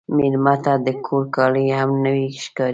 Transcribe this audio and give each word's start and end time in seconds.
مېلمه 0.15 0.55
ته 0.63 0.73
د 0.85 0.87
کور 1.05 1.23
کالي 1.35 1.65
هم 1.77 1.89
نوی 2.05 2.25
ښکاري. 2.43 2.69